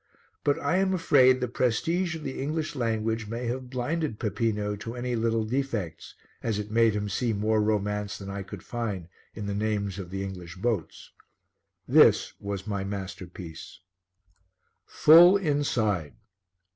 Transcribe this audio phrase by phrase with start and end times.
[0.43, 4.95] But I am afraid the prestige of the English language may have blinded Peppino to
[4.95, 9.45] any little defects, as it made him see more romance than I could find in
[9.45, 11.11] the names of the English boats.
[11.87, 13.79] This was my "masterpiece":
[14.87, 16.15] FULL INSIDE.